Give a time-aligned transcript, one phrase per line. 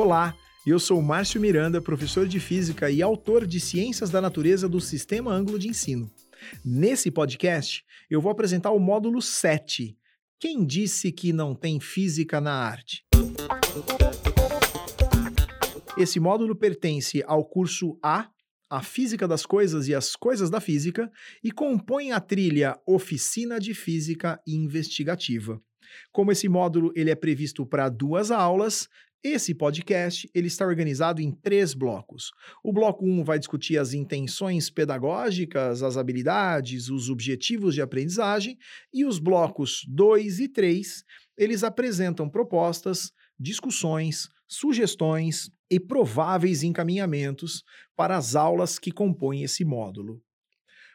[0.00, 0.32] Olá,
[0.64, 5.32] eu sou Márcio Miranda, professor de Física e autor de Ciências da Natureza do Sistema
[5.32, 6.08] Ângulo de Ensino.
[6.64, 9.98] Nesse podcast, eu vou apresentar o módulo 7.
[10.38, 13.04] Quem disse que não tem física na arte?
[15.96, 18.30] Esse módulo pertence ao curso A,
[18.70, 21.10] a Física das Coisas e as Coisas da Física,
[21.42, 25.60] e compõe a trilha Oficina de Física Investigativa.
[26.12, 28.88] Como esse módulo ele é previsto para duas aulas,
[29.22, 32.30] esse podcast ele está organizado em três blocos.
[32.62, 38.56] O bloco 1 um vai discutir as intenções pedagógicas, as habilidades, os objetivos de aprendizagem,
[38.92, 41.04] e os blocos 2 e 3
[41.36, 47.62] eles apresentam propostas, discussões, sugestões e prováveis encaminhamentos
[47.94, 50.20] para as aulas que compõem esse módulo.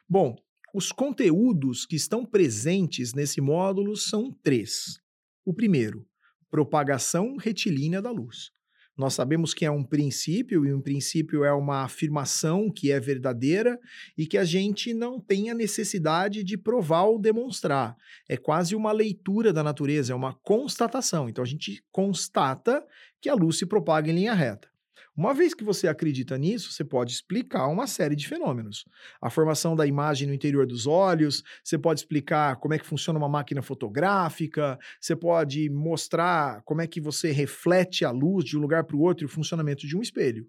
[0.10, 0.36] Bom,
[0.74, 5.00] os conteúdos que estão presentes nesse módulo são três.
[5.46, 6.06] O primeiro,
[6.54, 8.52] propagação retilínea da luz.
[8.96, 13.80] Nós sabemos que é um princípio, e um princípio é uma afirmação que é verdadeira
[14.16, 17.96] e que a gente não tem a necessidade de provar ou demonstrar.
[18.30, 21.28] É quase uma leitura da natureza, é uma constatação.
[21.28, 22.86] Então a gente constata
[23.20, 24.73] que a luz se propaga em linha reta.
[25.16, 28.84] Uma vez que você acredita nisso, você pode explicar uma série de fenômenos.
[29.22, 33.20] A formação da imagem no interior dos olhos, você pode explicar como é que funciona
[33.20, 38.62] uma máquina fotográfica, você pode mostrar como é que você reflete a luz de um
[38.62, 40.48] lugar para o outro e o funcionamento de um espelho.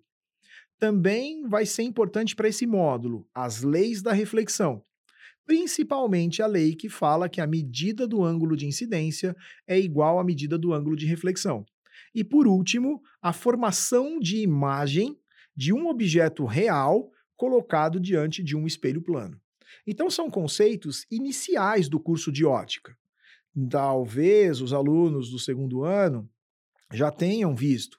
[0.78, 4.82] Também vai ser importante para esse módulo as leis da reflexão
[5.46, 10.24] principalmente a lei que fala que a medida do ângulo de incidência é igual à
[10.24, 11.66] medida do ângulo de reflexão.
[12.14, 15.18] E por último, a formação de imagem
[15.56, 19.40] de um objeto real colocado diante de um espelho plano.
[19.86, 22.96] Então, são conceitos iniciais do curso de ótica.
[23.68, 26.28] Talvez os alunos do segundo ano
[26.92, 27.98] já tenham visto.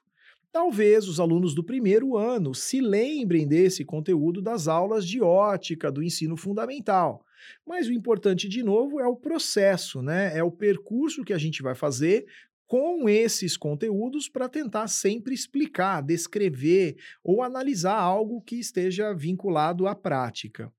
[0.50, 6.02] Talvez os alunos do primeiro ano se lembrem desse conteúdo das aulas de ótica do
[6.02, 7.24] ensino fundamental.
[7.66, 10.36] Mas o importante, de novo, é o processo, né?
[10.36, 12.26] É o percurso que a gente vai fazer
[12.66, 19.94] com esses conteúdos para tentar sempre explicar, descrever ou analisar algo que esteja vinculado à
[19.94, 20.72] prática.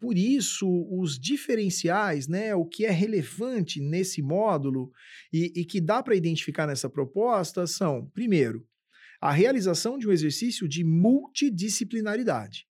[0.00, 4.90] Por isso, os diferenciais, né, o que é relevante nesse módulo
[5.32, 8.66] e, e que dá para identificar nessa proposta são, primeiro,
[9.20, 12.66] a realização de um exercício de multidisciplinaridade.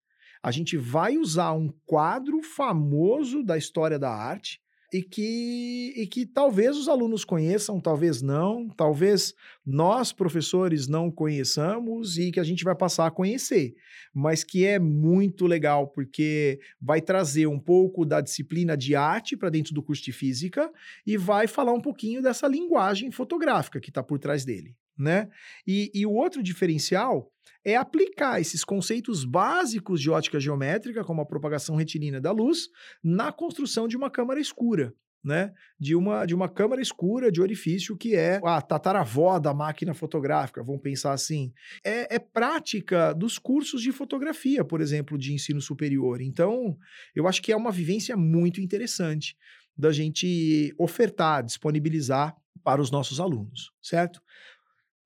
[0.42, 6.26] A gente vai usar um quadro famoso da história da arte, e que, e que
[6.26, 9.34] talvez os alunos conheçam, talvez não, talvez
[9.66, 13.76] nós, professores, não conheçamos e que a gente vai passar a conhecer,
[14.14, 19.50] mas que é muito legal porque vai trazer um pouco da disciplina de arte para
[19.50, 20.72] dentro do curso de física
[21.06, 24.76] e vai falar um pouquinho dessa linguagem fotográfica que está por trás dele.
[24.98, 25.30] Né?
[25.66, 27.32] E, e o outro diferencial
[27.64, 32.70] é aplicar esses conceitos básicos de ótica geométrica, como a propagação retilínea da luz,
[33.04, 34.94] na construção de uma câmara escura.
[35.26, 39.94] Né, de uma de uma câmara escura de orifício que é a tataravó da máquina
[39.94, 41.52] fotográfica, vamos pensar assim.
[41.84, 46.22] É, é, prática dos cursos de fotografia, por exemplo, de ensino superior.
[46.22, 46.78] Então,
[47.14, 49.36] eu acho que é uma vivência muito interessante
[49.76, 52.34] da gente ofertar, disponibilizar
[52.64, 54.22] para os nossos alunos, certo?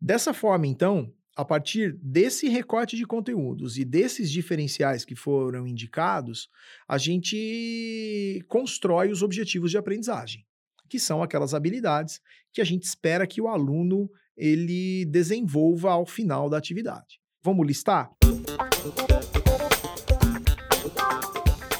[0.03, 6.49] Dessa forma, então, a partir desse recorte de conteúdos e desses diferenciais que foram indicados,
[6.87, 10.43] a gente constrói os objetivos de aprendizagem,
[10.89, 12.19] que são aquelas habilidades
[12.51, 17.21] que a gente espera que o aluno ele desenvolva ao final da atividade.
[17.43, 18.09] Vamos listar?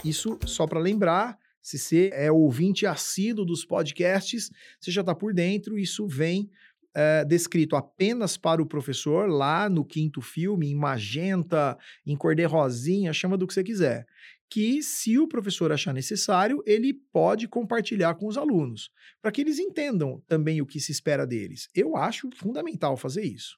[0.06, 5.34] Isso só para lembrar, se você é ouvinte assíduo dos podcasts, você já está por
[5.34, 6.52] dentro, isso vem
[6.94, 12.44] é, descrito apenas para o professor, lá no quinto filme, em magenta, em cor de
[12.44, 14.06] rosinha, chama do que você quiser.
[14.50, 18.90] Que, se o professor achar necessário, ele pode compartilhar com os alunos,
[19.22, 21.70] para que eles entendam também o que se espera deles.
[21.74, 23.58] Eu acho fundamental fazer isso.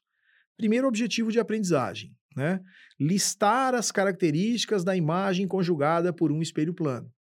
[0.55, 2.59] Primeiro objetivo de aprendizagem, né?
[2.99, 7.11] Listar as características da imagem conjugada por um espelho plano.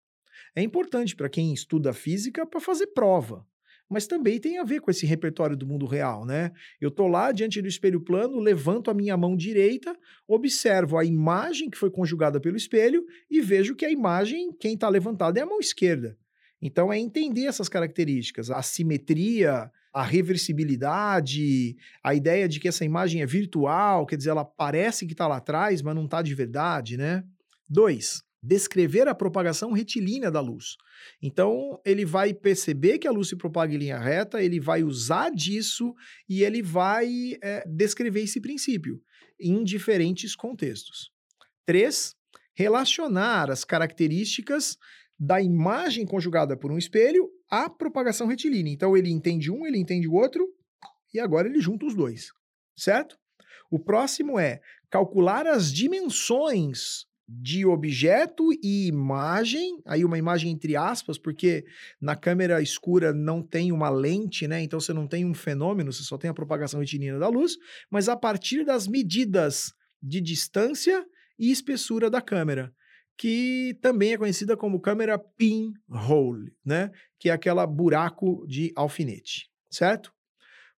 [0.54, 3.46] É importante para quem estuda física para fazer prova
[3.92, 6.50] mas também tem a ver com esse repertório do mundo real, né?
[6.80, 9.96] Eu tô lá diante do espelho plano, levanto a minha mão direita,
[10.26, 14.88] observo a imagem que foi conjugada pelo espelho e vejo que a imagem, quem está
[14.88, 16.16] levantada é a mão esquerda.
[16.60, 23.20] Então é entender essas características, a simetria, a reversibilidade, a ideia de que essa imagem
[23.20, 26.96] é virtual, quer dizer, ela parece que está lá atrás, mas não está de verdade,
[26.96, 27.22] né?
[27.68, 30.76] Dois, descrever a propagação retilínea da luz.
[31.22, 35.30] Então, ele vai perceber que a luz se propaga em linha reta, ele vai usar
[35.30, 35.94] disso
[36.28, 37.08] e ele vai
[37.42, 39.00] é, descrever esse princípio
[39.40, 41.10] em diferentes contextos.
[41.64, 42.14] Três,
[42.54, 44.76] relacionar as características
[45.18, 48.72] da imagem conjugada por um espelho à propagação retilínea.
[48.72, 50.44] Então, ele entende um, ele entende o outro,
[51.14, 52.30] e agora ele junta os dois,
[52.76, 53.16] certo?
[53.70, 54.60] O próximo é
[54.90, 61.64] calcular as dimensões de objeto e imagem, aí uma imagem entre aspas, porque
[62.00, 64.62] na câmera escura não tem uma lente, né?
[64.62, 67.56] Então você não tem um fenômeno, você só tem a propagação retilínea da luz,
[67.90, 69.72] mas a partir das medidas
[70.02, 71.04] de distância
[71.38, 72.72] e espessura da câmera,
[73.16, 76.90] que também é conhecida como câmera pinhole, né?
[77.18, 80.12] Que é aquela buraco de alfinete, certo?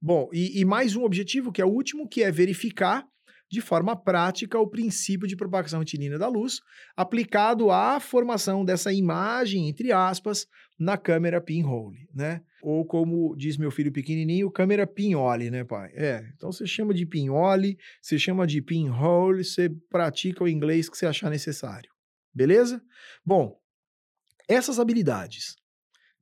[0.01, 3.07] Bom, e, e mais um objetivo, que é o último, que é verificar
[3.54, 6.60] de forma prática o princípio de propagação retilínea da luz,
[6.98, 10.48] aplicado à formação dessa imagem, entre aspas,
[10.80, 12.42] na câmera pinhole, né?
[12.64, 15.92] Ou como diz meu filho pequenininho, câmera pinhole, né, pai?
[15.94, 20.98] É, então você chama de pinhole, você chama de pinhole, você pratica o inglês que
[20.98, 21.92] você achar necessário,
[22.34, 22.82] beleza?
[23.24, 23.56] Bom,
[24.50, 25.58] essas habilidades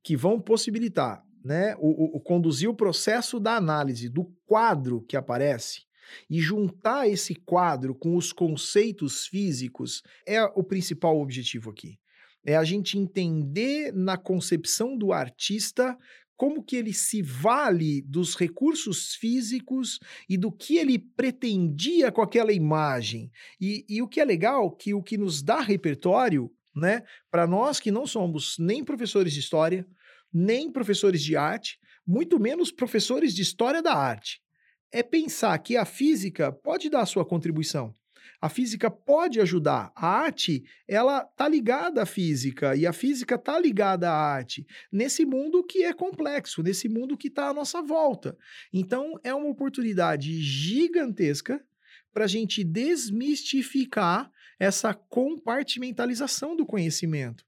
[0.04, 5.16] que vão possibilitar né, o, o, o conduzir o processo da análise do quadro que
[5.16, 5.90] aparece
[6.28, 11.98] e juntar esse quadro com os conceitos físicos é o principal objetivo aqui.
[12.44, 15.96] É a gente entender na concepção do artista
[16.36, 22.52] como que ele se vale dos recursos físicos e do que ele pretendia com aquela
[22.52, 23.30] imagem.
[23.60, 27.78] E, e o que é legal, que o que nos dá repertório, né, para nós
[27.78, 29.86] que não somos nem professores de história,
[30.32, 34.42] nem professores de arte, muito menos professores de história da arte
[34.92, 37.94] é pensar que a física pode dar a sua contribuição.
[38.40, 39.92] A física pode ajudar.
[39.94, 45.24] A arte, ela tá ligada à física e a física tá ligada à arte nesse
[45.24, 48.36] mundo que é complexo, nesse mundo que está à nossa volta.
[48.72, 51.64] Então, é uma oportunidade gigantesca
[52.12, 57.44] para a gente desmistificar essa compartimentalização do conhecimento.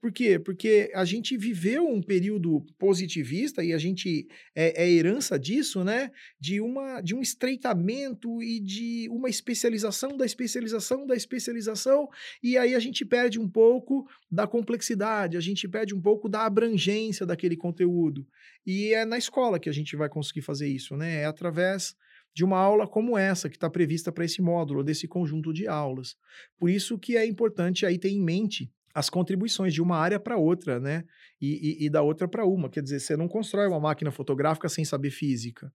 [0.00, 0.38] Por quê?
[0.38, 6.12] Porque a gente viveu um período positivista e a gente é, é, herança disso, né?
[6.38, 12.08] De, uma, de um estreitamento e de uma especialização da especialização da especialização,
[12.40, 16.44] e aí a gente perde um pouco da complexidade, a gente perde um pouco da
[16.44, 18.24] abrangência daquele conteúdo.
[18.64, 21.22] E é na escola que a gente vai conseguir fazer isso, né?
[21.22, 21.96] É através
[22.32, 26.14] de uma aula como essa, que está prevista para esse módulo, desse conjunto de aulas.
[26.56, 30.36] Por isso que é importante aí ter em mente as contribuições de uma área para
[30.36, 31.04] outra, né?
[31.40, 32.68] E, e, e da outra para uma.
[32.68, 35.72] Quer dizer, você não constrói uma máquina fotográfica sem saber física.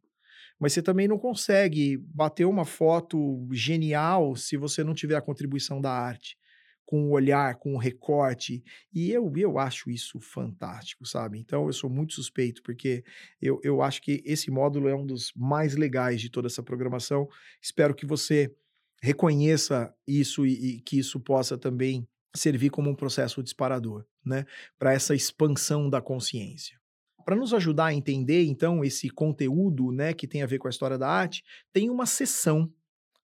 [0.60, 5.80] Mas você também não consegue bater uma foto genial se você não tiver a contribuição
[5.80, 6.38] da arte,
[6.86, 8.62] com o olhar, com o recorte.
[8.94, 11.40] E eu, eu acho isso fantástico, sabe?
[11.40, 13.06] Então eu sou muito suspeito, porque
[13.42, 17.26] eu, eu acho que esse módulo é um dos mais legais de toda essa programação.
[17.62, 18.54] Espero que você
[19.02, 22.06] reconheça isso e, e que isso possa também
[22.36, 24.46] servir como um processo disparador, né,
[24.78, 26.80] para essa expansão da consciência.
[27.26, 30.72] Para nos ajudar a entender, então, esse conteúdo, né, que tem a ver com a
[30.72, 32.70] história da arte, tem uma sessão,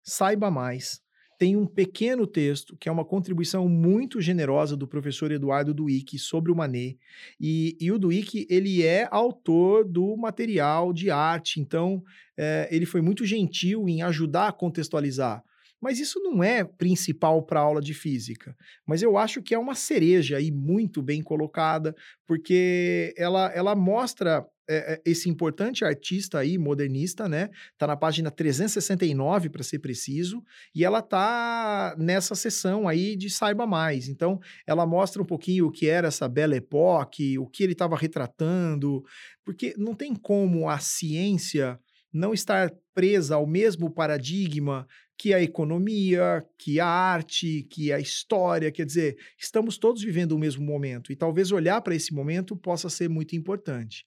[0.02, 1.02] saiba mais,
[1.38, 6.52] tem um pequeno texto, que é uma contribuição muito generosa do professor Eduardo Duick sobre
[6.52, 7.00] o Manet,
[7.40, 12.04] e, e o Duick, ele é autor do material de arte, então
[12.38, 15.44] é, ele foi muito gentil em ajudar a contextualizar
[15.82, 18.56] mas isso não é principal para aula de física.
[18.86, 21.96] Mas eu acho que é uma cereja aí muito bem colocada,
[22.28, 27.50] porque ela, ela mostra é, esse importante artista aí, modernista, né?
[27.76, 30.44] Tá na página 369, para ser preciso,
[30.76, 34.08] e ela tá nessa sessão aí de Saiba Mais.
[34.08, 37.98] Então, ela mostra um pouquinho o que era essa Belle Époque, o que ele estava
[37.98, 39.04] retratando,
[39.44, 41.80] porque não tem como a ciência
[42.14, 44.86] não estar presa ao mesmo paradigma
[45.18, 50.38] que a economia, que a arte, que a história, quer dizer, estamos todos vivendo o
[50.38, 54.06] mesmo momento e talvez olhar para esse momento possa ser muito importante.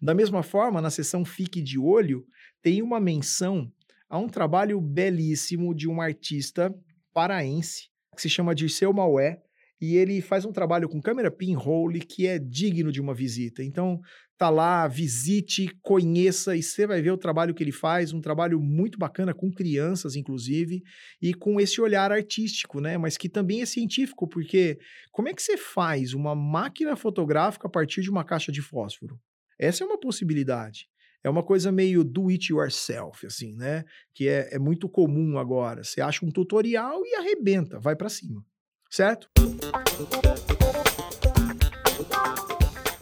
[0.00, 2.24] Da mesma forma, na seção Fique de Olho,
[2.62, 3.72] tem uma menção
[4.08, 6.72] a um trabalho belíssimo de um artista
[7.12, 9.42] paraense que se chama Dirceu Maué,
[9.80, 13.62] e ele faz um trabalho com câmera pinhole que é digno de uma visita.
[13.62, 14.00] Então,
[14.36, 18.60] tá lá, visite, conheça e você vai ver o trabalho que ele faz, um trabalho
[18.60, 20.82] muito bacana com crianças, inclusive,
[21.20, 22.96] e com esse olhar artístico, né?
[22.96, 24.78] Mas que também é científico, porque
[25.10, 29.20] como é que você faz uma máquina fotográfica a partir de uma caixa de fósforo?
[29.58, 30.88] Essa é uma possibilidade.
[31.24, 33.84] É uma coisa meio do it yourself, assim, né?
[34.14, 35.82] Que é, é muito comum agora.
[35.82, 38.44] Você acha um tutorial e arrebenta, vai para cima.
[38.88, 39.28] Certo?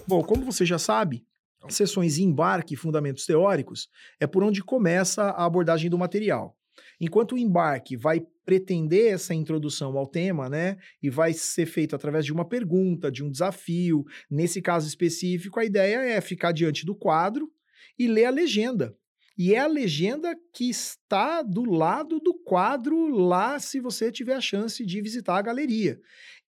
[0.07, 1.25] Bom, como você já sabe,
[1.69, 3.89] sessões embarque e fundamentos teóricos
[4.21, 6.57] é por onde começa a abordagem do material.
[7.01, 12.25] Enquanto o embarque vai pretender essa introdução ao tema, né, e vai ser feito através
[12.25, 16.95] de uma pergunta, de um desafio, nesse caso específico, a ideia é ficar diante do
[16.95, 17.51] quadro
[17.99, 18.97] e ler a legenda.
[19.37, 24.41] E é a legenda que está do lado do quadro lá, se você tiver a
[24.41, 26.01] chance de visitar a galeria.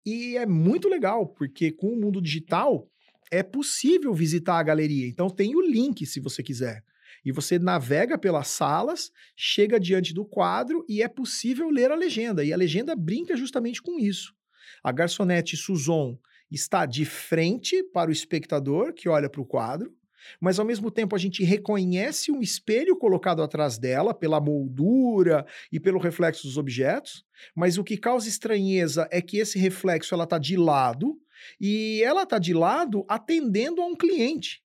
[0.06, 2.90] E é muito legal, porque com o mundo digital
[3.30, 5.06] é possível visitar a galeria.
[5.06, 6.82] Então tem o link se você quiser.
[7.26, 12.44] E você navega pelas salas, chega diante do quadro e é possível ler a legenda.
[12.44, 14.34] E a legenda brinca justamente com isso.
[14.82, 16.18] A garçonete Suzon
[16.50, 19.94] está de frente para o espectador que olha para o quadro,
[20.40, 25.80] mas ao mesmo tempo a gente reconhece um espelho colocado atrás dela pela moldura e
[25.80, 27.24] pelo reflexo dos objetos,
[27.56, 31.20] mas o que causa estranheza é que esse reflexo ela está de lado
[31.60, 34.62] e ela está de lado atendendo a um cliente.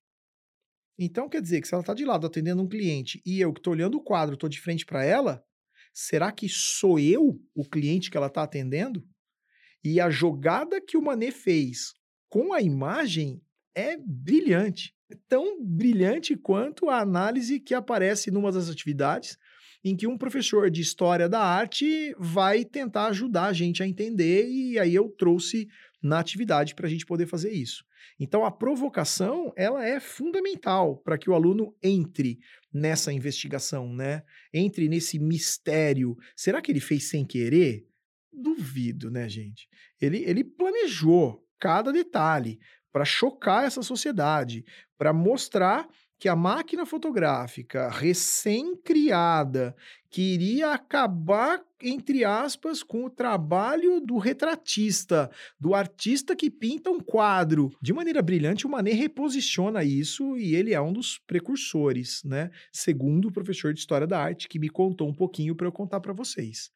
[0.97, 3.59] Então quer dizer que se ela está de lado atendendo um cliente e eu que
[3.59, 5.43] estou olhando o quadro estou de frente para ela,
[5.93, 9.03] será que sou eu o cliente que ela está atendendo?
[9.83, 11.93] E a jogada que o Manet fez
[12.29, 13.41] com a imagem
[13.75, 14.93] é brilhante
[15.27, 19.37] tão brilhante quanto a análise que aparece numa das atividades
[19.83, 24.47] em que um professor de história da arte vai tentar ajudar a gente a entender,
[24.47, 25.67] e aí eu trouxe
[26.01, 27.83] na atividade para a gente poder fazer isso.
[28.17, 32.39] Então, a provocação ela é fundamental para que o aluno entre
[32.73, 34.23] nessa investigação, né?
[34.53, 36.15] Entre nesse mistério.
[36.35, 37.85] Será que ele fez sem querer?
[38.31, 39.67] Duvido, né, gente?
[39.99, 42.59] Ele, ele planejou cada detalhe
[42.93, 44.63] para chocar essa sociedade,
[44.97, 45.87] para mostrar
[46.23, 49.75] que a máquina fotográfica recém-criada
[50.09, 57.01] que iria acabar, entre aspas, com o trabalho do retratista, do artista que pinta um
[57.01, 57.75] quadro.
[57.81, 62.51] De maneira brilhante, o Manet reposiciona isso e ele é um dos precursores, né?
[62.71, 65.99] Segundo o professor de História da Arte, que me contou um pouquinho para eu contar
[65.99, 66.71] para vocês.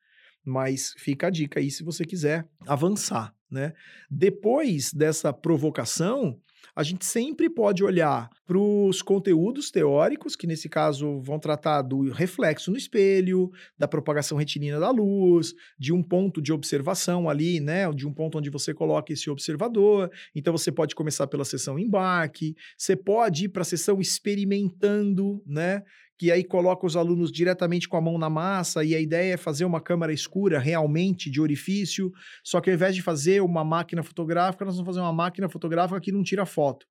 [0.48, 3.74] Mas fica a dica aí se você quiser avançar, né?
[4.10, 6.40] Depois dessa provocação,
[6.74, 12.12] a gente sempre pode olhar para os conteúdos teóricos, que nesse caso vão tratar do
[12.12, 17.92] reflexo no espelho, da propagação retilínea da luz, de um ponto de observação ali, né?
[17.92, 20.10] De um ponto onde você coloca esse observador.
[20.34, 25.84] Então você pode começar pela sessão embarque, você pode ir para a sessão experimentando, né?
[26.18, 29.38] Que aí coloca os alunos diretamente com a mão na massa e a ideia é
[29.38, 32.12] fazer uma câmara escura realmente de orifício,
[32.44, 36.02] só que ao invés de fazer uma máquina fotográfica, nós vamos fazer uma máquina fotográfica
[36.02, 36.88] que não tira foto,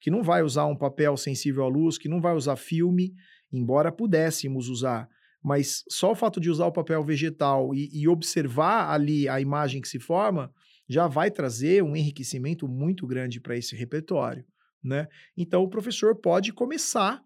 [0.00, 3.12] que não vai usar um papel sensível à luz, que não vai usar filme,
[3.52, 5.08] embora pudéssemos usar.
[5.42, 9.80] Mas só o fato de usar o papel vegetal e, e observar ali a imagem
[9.80, 10.52] que se forma
[10.88, 14.44] já vai trazer um enriquecimento muito grande para esse repertório.
[14.82, 15.06] Né?
[15.36, 17.22] Então, o professor pode começar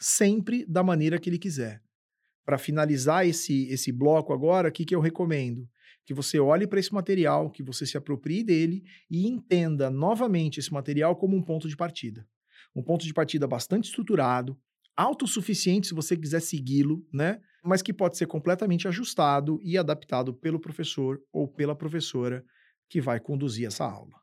[0.00, 1.82] sempre da maneira que ele quiser.
[2.44, 5.68] Para finalizar esse, esse bloco agora, o que, que eu recomendo?
[6.04, 10.72] Que você olhe para esse material, que você se aproprie dele e entenda novamente esse
[10.72, 12.26] material como um ponto de partida.
[12.74, 14.58] Um ponto de partida bastante estruturado,
[14.96, 17.40] autossuficiente se você quiser segui-lo, né?
[17.62, 22.44] Mas que pode ser completamente ajustado e adaptado pelo professor ou pela professora
[22.88, 24.16] que vai conduzir essa aula.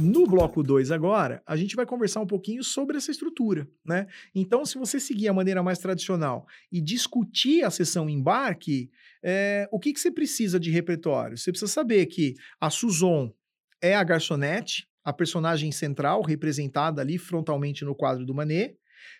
[0.00, 4.06] No bloco 2 agora, a gente vai conversar um pouquinho sobre essa estrutura, né?
[4.32, 8.90] Então, se você seguir a maneira mais tradicional e discutir a sessão embarque,
[9.24, 11.36] é, o que, que você precisa de repertório?
[11.36, 13.32] Você precisa saber que a Suzon
[13.82, 18.76] é a garçonete, a personagem central, representada ali frontalmente no quadro do Manet.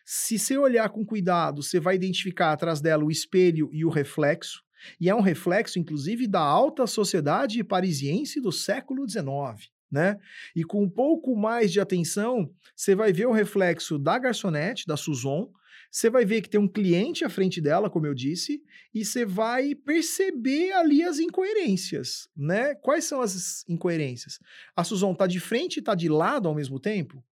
[0.06, 4.62] Se você olhar com cuidado, você vai identificar atrás dela o espelho e o reflexo,
[5.00, 10.18] e é um reflexo, inclusive, da alta sociedade parisiense do século XIX né?
[10.54, 14.96] E com um pouco mais de atenção, você vai ver o reflexo da garçonete, da
[14.96, 15.50] Suzon,
[15.90, 19.24] você vai ver que tem um cliente à frente dela, como eu disse, e você
[19.24, 22.74] vai perceber ali as incoerências, né?
[22.74, 24.38] Quais são as incoerências?
[24.76, 27.24] A Suzon está de frente e está de lado ao mesmo tempo?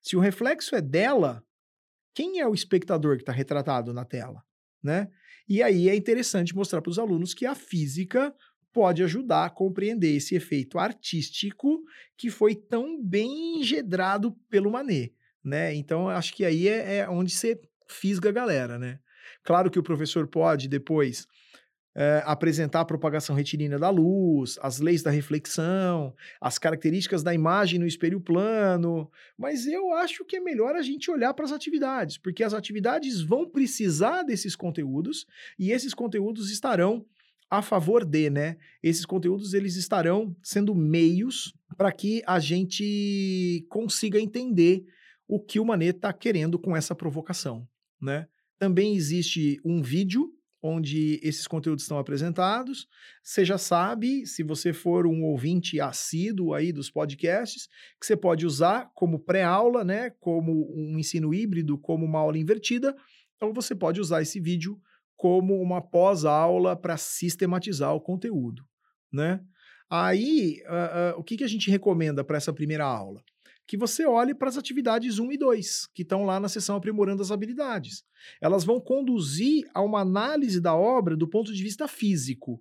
[0.00, 1.42] Se o reflexo é dela,
[2.14, 4.42] quem é o espectador que está retratado na tela,
[4.82, 5.08] né?
[5.48, 8.34] E aí é interessante mostrar para os alunos que a física
[8.76, 11.82] pode ajudar a compreender esse efeito artístico
[12.14, 15.74] que foi tão bem engedrado pelo Manet, né?
[15.74, 18.98] Então, acho que aí é, é onde você fisga a galera, né?
[19.42, 21.26] Claro que o professor pode depois
[21.94, 27.78] é, apresentar a propagação retilínea da luz, as leis da reflexão, as características da imagem
[27.78, 32.18] no espelho plano, mas eu acho que é melhor a gente olhar para as atividades,
[32.18, 35.26] porque as atividades vão precisar desses conteúdos
[35.58, 37.06] e esses conteúdos estarão
[37.50, 38.56] a favor de, né?
[38.82, 44.84] Esses conteúdos eles estarão sendo meios para que a gente consiga entender
[45.28, 47.66] o que o Manet está querendo com essa provocação,
[48.00, 48.26] né?
[48.58, 52.88] Também existe um vídeo onde esses conteúdos estão apresentados.
[53.22, 57.68] Você já sabe, se você for um ouvinte assíduo aí dos podcasts,
[58.00, 62.96] que você pode usar como pré-aula, né, como um ensino híbrido, como uma aula invertida,
[63.36, 64.80] então você pode usar esse vídeo
[65.16, 68.64] como uma pós-aula para sistematizar o conteúdo,
[69.12, 69.40] né?
[69.88, 73.22] Aí, uh, uh, o que, que a gente recomenda para essa primeira aula?
[73.66, 77.22] Que você olhe para as atividades 1 e 2, que estão lá na seção Aprimorando
[77.22, 78.04] as Habilidades.
[78.40, 82.60] Elas vão conduzir a uma análise da obra do ponto de vista físico.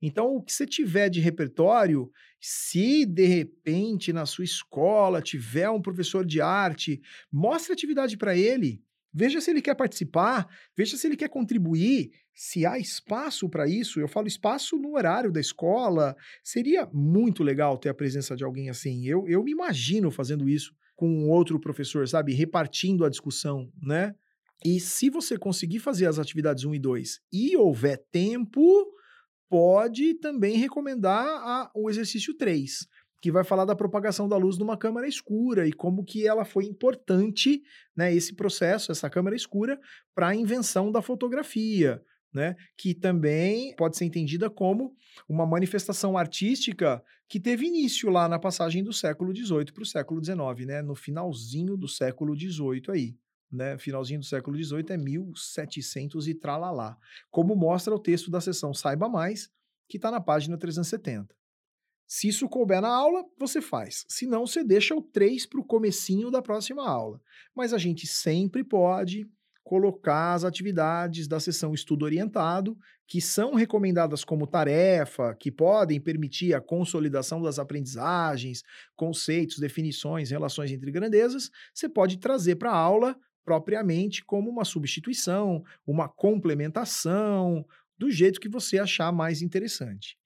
[0.00, 5.80] Então, o que você tiver de repertório, se de repente na sua escola tiver um
[5.80, 11.06] professor de arte, mostre a atividade para ele Veja se ele quer participar, veja se
[11.06, 14.00] ele quer contribuir, se há espaço para isso.
[14.00, 16.16] Eu falo espaço no horário da escola.
[16.42, 19.06] Seria muito legal ter a presença de alguém assim.
[19.06, 22.32] Eu, eu me imagino fazendo isso com outro professor, sabe?
[22.32, 24.14] Repartindo a discussão, né?
[24.64, 28.62] E se você conseguir fazer as atividades 1 e 2 e houver tempo,
[29.48, 32.86] pode também recomendar a, o exercício 3
[33.22, 36.64] que vai falar da propagação da luz numa câmara escura e como que ela foi
[36.64, 37.62] importante,
[37.96, 39.80] né, esse processo, essa câmara escura,
[40.12, 42.02] para a invenção da fotografia,
[42.34, 44.96] né, que também pode ser entendida como
[45.28, 50.22] uma manifestação artística que teve início lá na passagem do século XVIII para o século
[50.22, 53.16] XIX, né, no finalzinho do século XVIII aí.
[53.52, 56.96] Né, finalzinho do século XVIII é 1700 e tralalá,
[57.30, 59.50] como mostra o texto da seção Saiba Mais,
[59.86, 61.41] que está na página 370.
[62.06, 64.04] Se isso couber na aula, você faz.
[64.08, 67.20] Se não, você deixa o 3 para o comecinho da próxima aula.
[67.54, 69.26] Mas a gente sempre pode
[69.64, 76.52] colocar as atividades da sessão estudo orientado, que são recomendadas como tarefa, que podem permitir
[76.54, 78.62] a consolidação das aprendizagens,
[78.96, 85.62] conceitos, definições, relações entre grandezas, você pode trazer para a aula propriamente como uma substituição,
[85.86, 87.64] uma complementação,
[87.98, 90.16] do jeito que você achar mais interessante.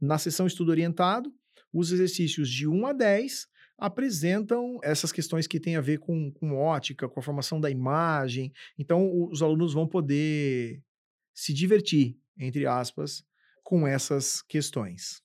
[0.00, 1.32] Na sessão estudo orientado,
[1.72, 6.56] os exercícios de 1 a 10 apresentam essas questões que têm a ver com, com
[6.56, 8.52] ótica, com a formação da imagem.
[8.78, 10.82] Então, os alunos vão poder
[11.34, 13.24] se divertir, entre aspas,
[13.62, 15.22] com essas questões.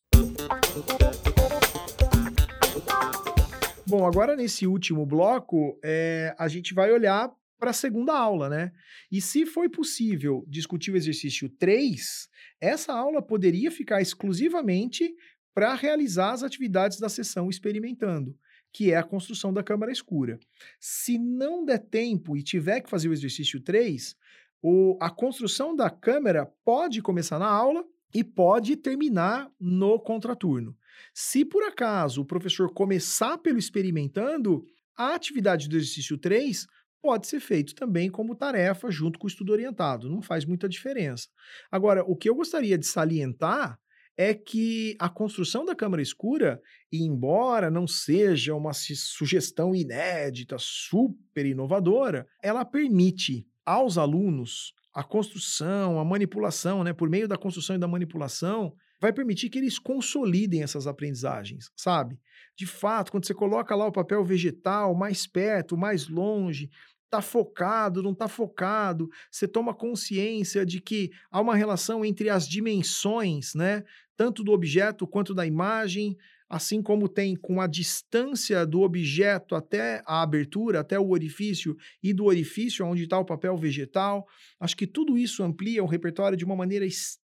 [3.85, 8.71] Bom, agora nesse último bloco, é, a gente vai olhar para a segunda aula, né?
[9.11, 15.13] E se foi possível discutir o exercício 3, essa aula poderia ficar exclusivamente
[15.53, 18.35] para realizar as atividades da sessão experimentando,
[18.71, 20.39] que é a construção da câmara escura.
[20.79, 24.15] Se não der tempo e tiver que fazer o exercício 3,
[24.61, 30.75] o, a construção da câmera pode começar na aula e pode terminar no contraturno.
[31.13, 34.65] Se por acaso o professor começar pelo experimentando,
[34.97, 36.67] a atividade do exercício 3
[37.01, 41.27] pode ser feito também como tarefa junto com o estudo orientado, não faz muita diferença.
[41.71, 43.79] Agora, o que eu gostaria de salientar
[44.17, 52.27] é que a construção da câmara escura, embora não seja uma sugestão inédita, super inovadora,
[52.43, 57.87] ela permite aos alunos a construção, a manipulação, né, por meio da construção e da
[57.87, 62.19] manipulação, vai permitir que eles consolidem essas aprendizagens, sabe?
[62.55, 66.69] De fato, quando você coloca lá o papel vegetal mais perto, mais longe,
[67.09, 72.47] tá focado, não tá focado, você toma consciência de que há uma relação entre as
[72.47, 73.83] dimensões, né,
[74.15, 76.15] tanto do objeto quanto da imagem,
[76.49, 82.11] assim como tem com a distância do objeto até a abertura, até o orifício e
[82.11, 84.27] do orifício onde está o papel vegetal.
[84.59, 87.18] Acho que tudo isso amplia o repertório de uma maneira extremamente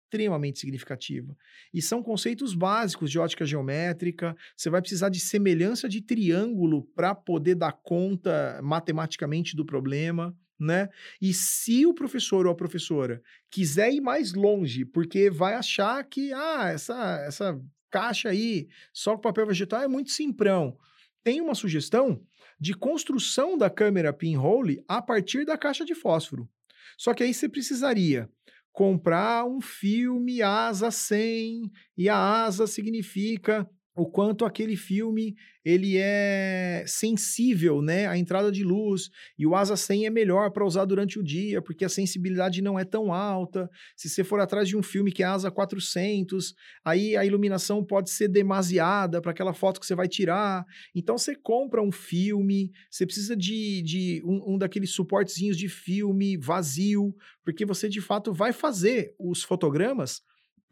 [0.59, 1.35] significativa.
[1.73, 4.35] E são conceitos básicos de ótica geométrica.
[4.55, 10.35] Você vai precisar de semelhança de triângulo para poder dar conta matematicamente do problema.
[10.59, 10.87] Né?
[11.21, 16.31] E se o professor ou a professora quiser ir mais longe, porque vai achar que
[16.31, 20.77] ah, essa, essa caixa aí, só com papel vegetal é muito simprão.
[21.23, 22.21] Tem uma sugestão
[22.59, 26.47] de construção da câmera pinhole a partir da caixa de fósforo.
[26.97, 28.29] Só que aí você precisaria
[28.73, 36.83] comprar um filme asa 100 e a asa significa o quanto aquele filme ele é
[36.85, 41.17] sensível, né, à entrada de luz, e o asa 100 é melhor para usar durante
[41.17, 43.69] o dia, porque a sensibilidade não é tão alta.
[43.95, 46.53] Se você for atrás de um filme que é asa 400,
[46.83, 50.65] aí a iluminação pode ser demasiada para aquela foto que você vai tirar.
[50.93, 56.35] Então você compra um filme, você precisa de, de um, um daqueles suportezinhos de filme
[56.35, 60.21] vazio, porque você de fato vai fazer os fotogramas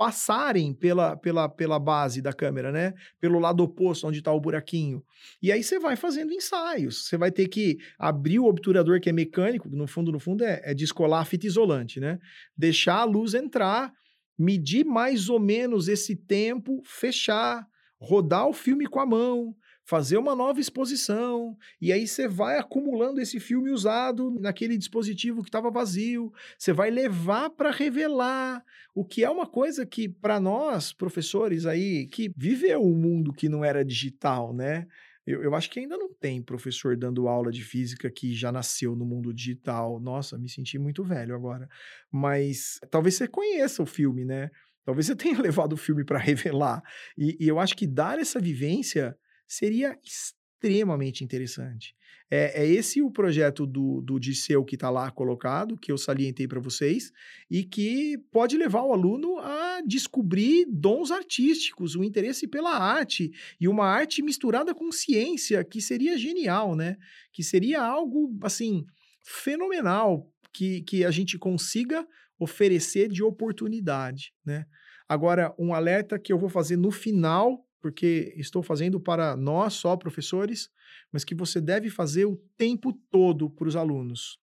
[0.01, 2.95] passarem pela, pela, pela base da câmera, né?
[3.19, 5.03] Pelo lado oposto, onde está o buraquinho.
[5.39, 7.05] E aí você vai fazendo ensaios.
[7.05, 10.59] Você vai ter que abrir o obturador que é mecânico, no fundo, no fundo é,
[10.63, 12.17] é descolar a fita isolante, né?
[12.57, 13.93] Deixar a luz entrar,
[14.35, 17.63] medir mais ou menos esse tempo, fechar,
[17.99, 19.55] rodar o filme com a mão,
[19.91, 25.49] fazer uma nova exposição, e aí você vai acumulando esse filme usado naquele dispositivo que
[25.49, 28.63] estava vazio, você vai levar para revelar,
[28.95, 33.49] o que é uma coisa que para nós, professores aí, que viveu um mundo que
[33.49, 34.87] não era digital, né?
[35.27, 38.95] Eu, eu, acho que ainda não tem professor dando aula de física que já nasceu
[38.95, 39.99] no mundo digital.
[39.99, 41.69] Nossa, me senti muito velho agora.
[42.09, 44.49] Mas talvez você conheça o filme, né?
[44.85, 46.81] Talvez você tenha levado o filme para revelar.
[47.17, 49.15] E, e eu acho que dar essa vivência
[49.51, 51.93] seria extremamente interessante.
[52.29, 56.47] É, é, esse o projeto do, do Disseu que está lá colocado, que eu salientei
[56.47, 57.11] para vocês,
[57.49, 63.67] e que pode levar o aluno a descobrir dons artísticos, o interesse pela arte, e
[63.67, 66.95] uma arte misturada com ciência, que seria genial, né?
[67.33, 68.85] Que seria algo, assim,
[69.21, 72.07] fenomenal que, que a gente consiga
[72.39, 74.65] oferecer de oportunidade, né?
[75.09, 79.97] Agora, um alerta que eu vou fazer no final porque estou fazendo para nós só
[79.97, 80.69] professores,
[81.11, 84.39] mas que você deve fazer o tempo todo para os alunos.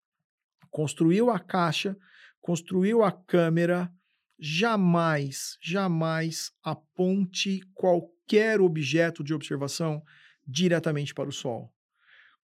[0.71, 1.97] Construiu a caixa,
[2.41, 3.93] construiu a câmera,
[4.39, 10.03] jamais, jamais aponte qualquer objeto de observação
[10.47, 11.73] diretamente para o Sol.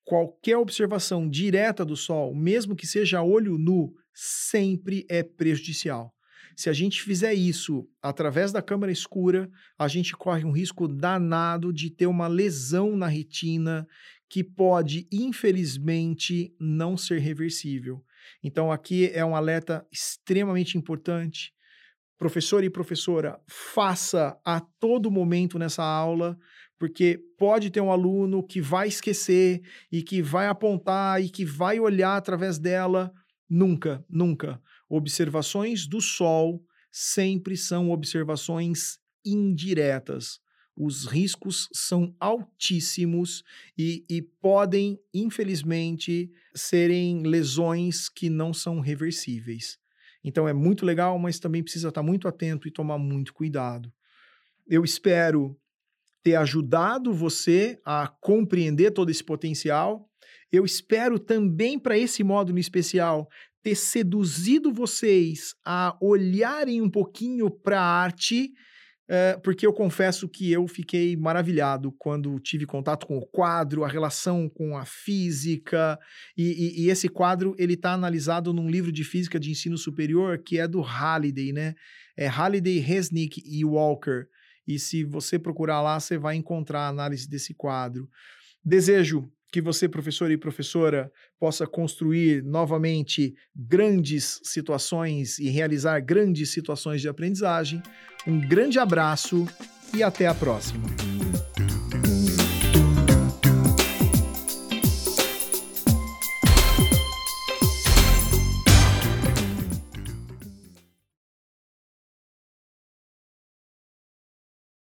[0.04, 6.12] Qualquer observação direta do Sol, mesmo que seja olho nu, sempre é prejudicial.
[6.56, 11.72] Se a gente fizer isso através da câmera escura, a gente corre um risco danado
[11.72, 13.86] de ter uma lesão na retina
[14.28, 18.02] que pode, infelizmente, não ser reversível.
[18.42, 21.52] Então, aqui é um alerta extremamente importante.
[22.18, 26.38] Professor e professora, faça a todo momento nessa aula,
[26.78, 29.60] porque pode ter um aluno que vai esquecer
[29.90, 33.12] e que vai apontar e que vai olhar através dela.
[33.50, 34.60] Nunca, nunca
[34.94, 40.38] observações do Sol sempre são observações indiretas.
[40.76, 43.42] Os riscos são altíssimos
[43.76, 49.78] e, e, podem, infelizmente, serem lesões que não são reversíveis.
[50.22, 53.90] Então é muito legal, mas também precisa estar muito atento e tomar muito cuidado.
[54.66, 55.58] Eu espero
[56.22, 60.08] ter ajudado você a compreender todo esse potencial.
[60.50, 63.28] Eu espero também para esse módulo especial
[63.62, 68.52] ter seduzido vocês a olharem um pouquinho para a arte,
[69.08, 73.88] é, porque eu confesso que eu fiquei maravilhado quando tive contato com o quadro, a
[73.88, 75.98] relação com a física,
[76.36, 80.38] e, e, e esse quadro ele está analisado num livro de física de ensino superior
[80.38, 81.74] que é do Halliday, né?
[82.16, 84.26] É Halliday, Resnick e Walker.
[84.66, 88.08] E se você procurar lá, você vai encontrar a análise desse quadro.
[88.64, 97.02] Desejo que você, professor e professora, possa construir novamente grandes situações e realizar grandes situações
[97.02, 97.82] de aprendizagem.
[98.26, 99.46] Um grande abraço
[99.94, 100.82] e até a próxima.